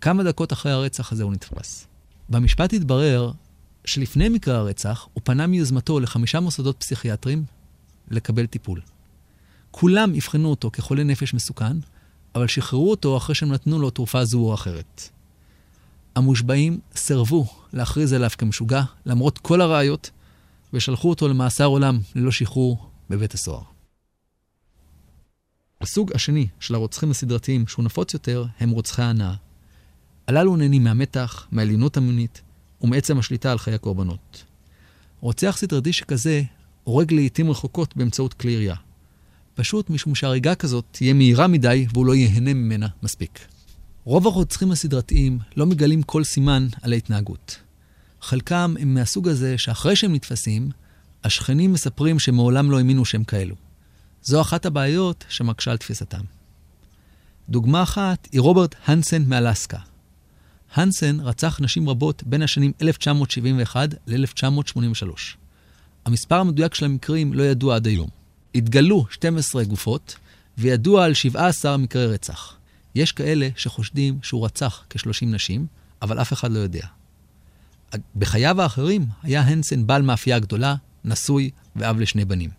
כמה 0.00 0.24
דקות 0.24 0.52
אחרי 0.52 0.72
הרצח 0.72 1.12
הזה 1.12 1.22
הוא 1.24 1.32
נתפס. 1.32 1.86
במשפט 2.28 2.72
התברר 2.72 3.32
שלפני 3.84 4.28
מקרה 4.28 4.56
הרצח 4.56 5.08
הוא 5.14 5.20
פנה 5.24 5.46
מיוזמתו 5.46 6.00
לחמישה 6.00 6.40
מוסדות 6.40 6.76
פסיכיאטריים 6.78 7.44
לקבל 8.10 8.46
טיפול. 8.46 8.80
כולם 9.70 10.12
אבחנו 10.14 10.48
אותו 10.48 10.70
כחולה 10.70 11.04
נפש 11.04 11.34
מסוכן, 11.34 11.76
אבל 12.34 12.46
שחררו 12.46 12.90
אותו 12.90 13.16
אחרי 13.16 13.34
שהם 13.34 13.52
נתנו 13.52 13.78
לו 13.78 13.90
תרופה 13.90 14.24
זו 14.24 14.38
או 14.38 14.54
אחרת. 14.54 15.08
המושבעים 16.16 16.80
סירבו 16.96 17.46
להכריז 17.72 18.12
עליו 18.12 18.30
כמשוגע, 18.38 18.82
למרות 19.06 19.38
כל 19.38 19.60
הראיות, 19.60 20.10
ושלחו 20.72 21.10
אותו 21.10 21.28
למאסר 21.28 21.64
עולם 21.64 21.98
ללא 22.14 22.30
שחרור 22.30 22.90
בבית 23.10 23.34
הסוהר. 23.34 23.77
הסוג 25.80 26.12
השני 26.14 26.46
של 26.60 26.74
הרוצחים 26.74 27.10
הסדרתיים 27.10 27.66
שהוא 27.66 27.84
נפוץ 27.84 28.14
יותר 28.14 28.44
הם 28.60 28.70
רוצחי 28.70 29.02
ההנאה. 29.02 29.34
הללו 30.28 30.56
נהנים 30.56 30.84
מהמתח, 30.84 31.46
מהעליונות 31.52 31.96
המינית 31.96 32.42
ומעצם 32.80 33.18
השליטה 33.18 33.52
על 33.52 33.58
חיי 33.58 33.74
הקורבנות. 33.74 34.44
רוצח 35.20 35.56
סדרתי 35.58 35.92
שכזה 35.92 36.42
הורג 36.84 37.12
לעיתים 37.12 37.50
רחוקות 37.50 37.96
באמצעות 37.96 38.34
כלי 38.34 38.52
ירייה. 38.52 38.74
פשוט 39.54 39.90
משום 39.90 40.14
שהריגה 40.14 40.54
כזאת 40.54 40.84
תהיה 40.90 41.14
מהירה 41.14 41.46
מדי 41.46 41.86
והוא 41.92 42.06
לא 42.06 42.14
ייהנה 42.14 42.54
ממנה 42.54 42.88
מספיק. 43.02 43.46
רוב 44.04 44.26
הרוצחים 44.26 44.70
הסדרתיים 44.70 45.38
לא 45.56 45.66
מגלים 45.66 46.02
כל 46.02 46.24
סימן 46.24 46.66
על 46.82 46.92
ההתנהגות. 46.92 47.58
חלקם 48.20 48.74
הם 48.80 48.94
מהסוג 48.94 49.28
הזה 49.28 49.58
שאחרי 49.58 49.96
שהם 49.96 50.14
נתפסים, 50.14 50.70
השכנים 51.24 51.72
מספרים 51.72 52.18
שמעולם 52.18 52.70
לא 52.70 52.78
האמינו 52.78 53.04
שהם 53.04 53.24
כאלו. 53.24 53.67
זו 54.22 54.40
אחת 54.40 54.66
הבעיות 54.66 55.24
שמקשה 55.28 55.70
על 55.70 55.76
תפיסתם. 55.76 56.20
דוגמה 57.48 57.82
אחת 57.82 58.28
היא 58.32 58.40
רוברט 58.40 58.74
הנסן 58.86 59.22
מאלסקה. 59.26 59.78
הנסן 60.74 61.20
רצח 61.20 61.60
נשים 61.60 61.88
רבות 61.88 62.22
בין 62.26 62.42
השנים 62.42 62.72
1971 62.82 63.94
ל-1983. 64.06 65.08
המספר 66.04 66.36
המדויק 66.36 66.74
של 66.74 66.84
המקרים 66.84 67.32
לא 67.32 67.42
ידוע 67.42 67.76
עד 67.76 67.86
היום. 67.86 68.08
התגלו 68.54 69.06
12 69.10 69.64
גופות, 69.64 70.16
וידוע 70.58 71.04
על 71.04 71.14
17 71.14 71.76
מקרי 71.76 72.06
רצח. 72.06 72.56
יש 72.94 73.12
כאלה 73.12 73.48
שחושדים 73.56 74.18
שהוא 74.22 74.44
רצח 74.44 74.84
כ-30 74.90 75.26
נשים, 75.26 75.66
אבל 76.02 76.20
אף 76.20 76.32
אחד 76.32 76.50
לא 76.50 76.58
יודע. 76.58 76.86
בחייו 78.16 78.62
האחרים 78.62 79.06
היה 79.22 79.40
הנסן 79.40 79.86
בעל 79.86 80.02
מאפייה 80.02 80.38
גדולה, 80.38 80.74
נשוי 81.04 81.50
ואב 81.76 82.00
לשני 82.00 82.24
בנים. 82.24 82.50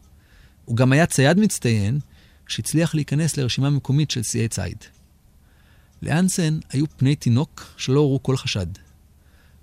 הוא 0.70 0.78
גם 0.78 0.92
היה 0.92 1.06
צייד 1.06 1.40
מצטיין, 1.40 2.00
שהצליח 2.48 2.96
להיכנס 2.96 3.38
לרשימה 3.38 3.70
מקומית 3.70 4.12
של 4.12 4.24
שיאי 4.24 4.48
ציד. 4.48 4.78
לאנסן 6.02 6.60
היו 6.70 6.86
פני 6.98 7.16
תינוק 7.16 7.74
שלא 7.78 8.00
הורו 8.00 8.24
כל 8.24 8.38
חשד. 8.38 8.68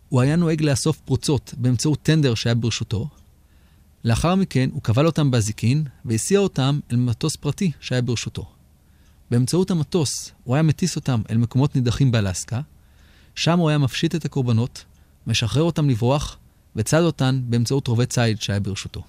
הוא 0.09 0.21
היה 0.21 0.37
נוהג 0.37 0.63
לאסוף 0.63 0.99
פרוצות 1.05 1.55
באמצעות 1.59 2.03
טנדר 2.03 2.35
שהיה 2.35 2.55
ברשותו. 2.55 3.09
לאחר 4.05 4.35
מכן 4.35 4.69
הוא 4.73 4.83
כבל 4.83 5.07
אותם 5.07 5.31
באזיקין 5.31 5.85
והסיע 6.05 6.39
אותם 6.39 6.81
אל 6.93 6.97
מטוס 6.97 7.37
פרטי 7.37 7.73
שהיה 7.81 8.03
ברשותו. 8.03 8.51
באמצעות 9.31 9.71
המטוס 9.71 10.33
הוא 10.45 10.55
היה 10.55 10.63
מטיס 10.63 10.97
אותם 10.97 11.23
אל 11.31 11.37
מקומות 11.37 11.77
נידחים 11.77 12.11
באלסקה, 12.11 12.61
שם 13.35 13.59
הוא 13.59 13.69
היה 13.69 13.79
מפשיט 13.79 14.15
את 14.15 14.25
הקורבנות, 14.25 14.85
משחרר 15.27 15.63
אותם 15.63 15.91
לברוח 15.91 16.37
וצד 16.77 17.03
אותן 17.03 17.41
באמצעות 17.45 17.87
רובה 17.87 18.07
ציד 18.07 18.41
שהיה 18.41 18.61
ברשותו. 18.61 19.03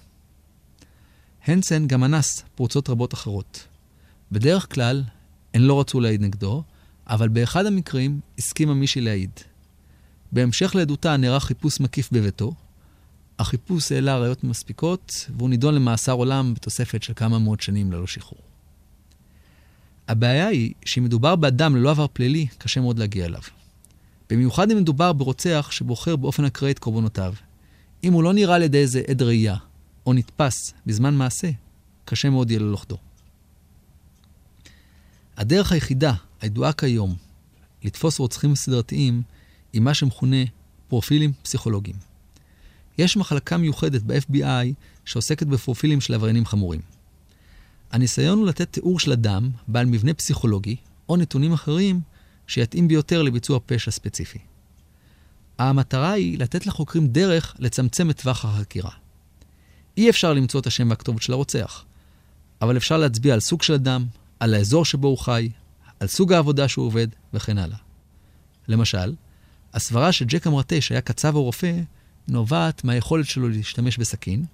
הנסן 1.46 1.86
גם 1.86 2.04
אנס 2.04 2.42
פרוצות 2.54 2.90
רבות 2.90 3.14
אחרות. 3.14 3.66
בדרך 4.32 4.74
כלל, 4.74 5.04
הן 5.54 5.62
לא 5.62 5.80
רצו 5.80 6.00
להעיד 6.00 6.22
נגדו, 6.22 6.62
אבל 7.06 7.28
באחד 7.28 7.66
המקרים 7.66 8.20
הסכימה 8.38 8.74
מישהי 8.74 9.00
להעיד. 9.00 9.30
בהמשך 10.32 10.74
לעדותה 10.74 11.16
נערך 11.16 11.44
חיפוש 11.44 11.80
מקיף 11.80 12.12
בביתו. 12.12 12.52
החיפוש 13.38 13.92
העלה 13.92 14.18
ראיות 14.18 14.44
מספיקות, 14.44 15.26
והוא 15.36 15.48
נידון 15.48 15.74
למאסר 15.74 16.12
עולם 16.12 16.54
בתוספת 16.54 17.02
של 17.02 17.12
כמה 17.16 17.38
מאות 17.38 17.60
שנים 17.60 17.92
ללא 17.92 18.06
שחרור. 18.06 18.40
הבעיה 20.08 20.46
היא 20.46 20.72
שאם 20.84 21.04
מדובר 21.04 21.36
באדם 21.36 21.76
ללא 21.76 21.90
עבר 21.90 22.06
פלילי, 22.12 22.46
קשה 22.58 22.80
מאוד 22.80 22.98
להגיע 22.98 23.26
אליו. 23.26 23.40
במיוחד 24.30 24.70
אם 24.70 24.76
מדובר 24.76 25.12
ברוצח 25.12 25.68
שבוחר 25.72 26.16
באופן 26.16 26.44
אקראי 26.44 26.70
את 26.70 26.78
קורבנותיו. 26.78 27.34
אם 28.04 28.12
הוא 28.12 28.22
לא 28.22 28.32
נראה 28.32 28.54
על 28.54 28.62
ידי 28.62 28.78
איזה 28.78 29.02
עד 29.08 29.22
ראייה, 29.22 29.56
או 30.08 30.12
נתפס 30.12 30.72
בזמן 30.86 31.14
מעשה, 31.14 31.50
קשה 32.04 32.30
מאוד 32.30 32.50
יהיה 32.50 32.60
ללוכדו. 32.60 32.96
הדרך 35.36 35.72
היחידה, 35.72 36.14
הידועה 36.40 36.72
כיום, 36.72 37.16
לתפוס 37.82 38.18
רוצחים 38.18 38.54
סדרתיים, 38.54 39.22
היא 39.72 39.82
מה 39.82 39.94
שמכונה 39.94 40.36
פרופילים 40.88 41.32
פסיכולוגיים. 41.42 41.96
יש 42.98 43.16
מחלקה 43.16 43.56
מיוחדת 43.56 44.02
ב-FBI 44.02 44.72
שעוסקת 45.04 45.46
בפרופילים 45.46 46.00
של 46.00 46.14
עבריינים 46.14 46.46
חמורים. 46.46 46.80
הניסיון 47.90 48.38
הוא 48.38 48.46
לתת 48.46 48.72
תיאור 48.72 49.00
של 49.00 49.12
אדם 49.12 49.50
בעל 49.68 49.86
מבנה 49.86 50.14
פסיכולוגי, 50.14 50.76
או 51.08 51.16
נתונים 51.16 51.52
אחרים 51.52 52.00
שיתאים 52.46 52.88
ביותר 52.88 53.22
לביצוע 53.22 53.58
פשע 53.66 53.90
ספציפי. 53.90 54.38
המטרה 55.58 56.12
היא 56.12 56.38
לתת 56.38 56.66
לחוקרים 56.66 57.08
דרך 57.08 57.56
לצמצם 57.58 58.10
את 58.10 58.20
טווח 58.20 58.44
החקירה. 58.44 59.07
אי 59.98 60.10
אפשר 60.10 60.32
למצוא 60.32 60.60
את 60.60 60.66
השם 60.66 60.90
והכתובת 60.90 61.22
של 61.22 61.32
הרוצח, 61.32 61.84
אבל 62.62 62.76
אפשר 62.76 62.96
להצביע 62.96 63.34
על 63.34 63.40
סוג 63.40 63.62
של 63.62 63.72
אדם, 63.72 64.06
על 64.40 64.54
האזור 64.54 64.84
שבו 64.84 65.08
הוא 65.08 65.18
חי, 65.18 65.50
על 66.00 66.08
סוג 66.08 66.32
העבודה 66.32 66.68
שהוא 66.68 66.86
עובד, 66.86 67.08
וכן 67.34 67.58
הלאה. 67.58 67.76
למשל, 68.68 69.14
הסברה 69.74 70.12
שג'ק 70.12 70.46
המרטה 70.46 70.80
שהיה 70.80 71.00
קצב 71.00 71.34
או 71.34 71.42
רופא, 71.42 71.80
נובעת 72.28 72.84
מהיכולת 72.84 73.26
שלו 73.26 73.48
להשתמש 73.48 73.98
בסכין, 73.98 74.44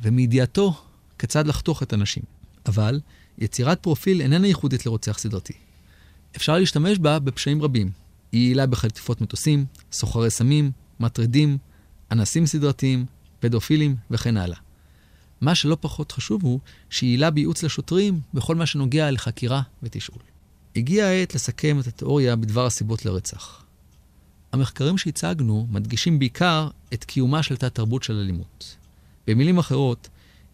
ומידיעתו 0.00 0.82
כיצד 1.18 1.46
לחתוך 1.46 1.82
את 1.82 1.92
הנשים. 1.92 2.22
אבל 2.66 3.00
יצירת 3.38 3.82
פרופיל 3.82 4.20
איננה 4.20 4.46
ייחודית 4.46 4.86
לרוצח 4.86 5.18
סדרתי. 5.18 5.52
אפשר 6.36 6.58
להשתמש 6.58 6.98
בה 6.98 7.18
בפשעים 7.18 7.62
רבים. 7.62 7.90
היא 8.32 8.40
יעילה 8.40 8.66
בחטיפות 8.66 9.20
מטוסים, 9.20 9.64
סוחרי 9.92 10.30
סמים, 10.30 10.70
מטרידים, 11.00 11.58
אנסים 12.10 12.46
סדרתיים, 12.46 13.06
פדופילים 13.40 13.96
וכן 14.10 14.36
הלאה. 14.36 14.58
מה 15.40 15.54
שלא 15.54 15.76
פחות 15.80 16.12
חשוב 16.12 16.42
הוא 16.42 16.60
שהיא 16.90 17.26
בייעוץ 17.30 17.62
לשוטרים 17.62 18.20
בכל 18.34 18.56
מה 18.56 18.66
שנוגע 18.66 19.10
לחקירה 19.10 19.62
ותשאול. 19.82 20.18
הגיעה 20.76 21.08
העת 21.08 21.34
לסכם 21.34 21.80
את 21.80 21.86
התיאוריה 21.86 22.36
בדבר 22.36 22.66
הסיבות 22.66 23.04
לרצח. 23.04 23.64
המחקרים 24.52 24.98
שהצגנו 24.98 25.66
מדגישים 25.70 26.18
בעיקר 26.18 26.68
את 26.94 27.04
קיומה 27.04 27.42
של 27.42 27.56
תת-תרבות 27.56 28.02
של 28.02 28.14
אלימות. 28.14 28.76
במילים 29.26 29.58
אחרות, 29.58 30.08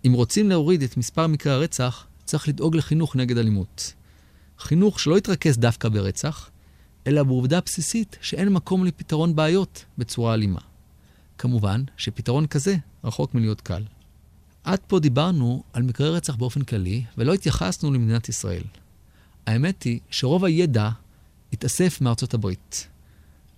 אם 0.06 0.12
רוצים 0.12 0.48
להוריד 0.48 0.82
את 0.82 0.96
מספר 0.96 1.26
מקרי 1.26 1.52
הרצח, 1.52 2.06
צריך 2.24 2.48
לדאוג 2.48 2.76
לחינוך 2.76 3.16
נגד 3.16 3.38
אלימות. 3.38 3.92
חינוך 4.58 5.00
שלא 5.00 5.18
יתרכז 5.18 5.58
דווקא 5.58 5.88
ברצח, 5.88 6.50
אלא 7.06 7.22
בעובדה 7.22 7.60
בסיסית 7.60 8.16
שאין 8.20 8.48
מקום 8.48 8.84
לפתרון 8.84 9.36
בעיות 9.36 9.84
בצורה 9.98 10.34
אלימה. 10.34 10.60
כמובן 11.38 11.84
שפתרון 11.96 12.46
כזה 12.46 12.76
רחוק 13.04 13.34
מלהיות 13.34 13.60
קל. 13.60 13.82
עד 14.64 14.78
פה 14.86 15.00
דיברנו 15.00 15.62
על 15.72 15.82
מקרי 15.82 16.10
רצח 16.10 16.34
באופן 16.34 16.62
כללי, 16.62 17.04
ולא 17.18 17.34
התייחסנו 17.34 17.92
למדינת 17.92 18.28
ישראל. 18.28 18.62
האמת 19.46 19.82
היא 19.82 20.00
שרוב 20.10 20.44
הידע 20.44 20.90
התאסף 21.52 22.00
מארצות 22.00 22.34
הברית. 22.34 22.88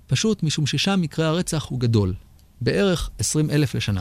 פשוט 0.06 0.42
משום 0.42 0.66
ששם 0.66 1.00
מקרה 1.00 1.28
הרצח 1.28 1.64
הוא 1.64 1.80
גדול, 1.80 2.14
בערך 2.60 3.10
20 3.18 3.50
אלף 3.50 3.74
לשנה. 3.74 4.00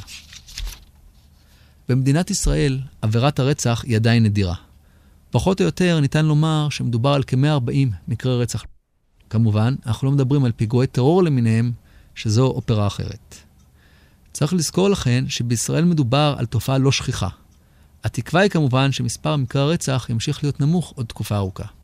במדינת 1.90 2.30
ישראל 2.32 2.80
עבירת 3.02 3.40
הרצח 3.40 3.84
היא 3.86 3.96
עדיין 3.96 4.24
נדירה. 4.24 4.56
פחות 5.32 5.62
או 5.62 5.66
יותר 5.66 6.00
ניתן 6.00 6.26
לומר 6.26 6.68
שמדובר 6.70 7.14
על 7.14 7.24
כ-140 7.28 7.96
מקרי 8.08 8.42
רצח. 8.42 8.66
כמובן, 9.30 9.76
אנחנו 9.86 10.08
לא 10.08 10.14
מדברים 10.14 10.46
על 10.46 10.52
פיגועי 10.52 10.88
טרור 10.88 11.24
למיניהם, 11.24 11.72
שזו 12.16 12.46
אופרה 12.46 12.88
אחרת. 12.88 13.47
צריך 14.34 14.54
לזכור 14.54 14.90
לכן 14.90 15.26
שבישראל 15.28 15.86
מדובר 15.86 16.36
על 16.38 16.46
תופעה 16.46 16.78
לא 16.78 16.92
שכיחה. 16.92 17.30
התקווה 18.04 18.42
היא 18.42 18.50
כמובן 18.50 18.92
שמספר 18.92 19.36
מקרי 19.36 19.62
הרצח 19.62 20.08
ימשיך 20.10 20.44
להיות 20.44 20.60
נמוך 20.60 20.94
עוד 20.96 21.06
תקופה 21.06 21.36
ארוכה. 21.36 21.77